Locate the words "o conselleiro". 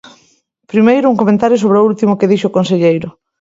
2.49-3.09